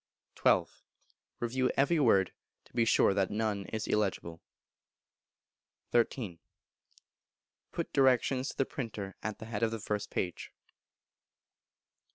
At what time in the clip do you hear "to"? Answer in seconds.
2.65-2.73, 8.49-8.57